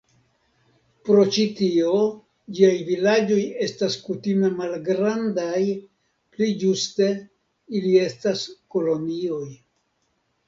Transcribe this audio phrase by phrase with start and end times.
[1.07, 1.91] Pro ĉi tio,
[2.59, 5.61] ĝiaj vilaĝoj estas kutime malgrandaj,
[6.37, 7.11] pli ĝuste
[7.81, 9.45] ili estas kolonioj.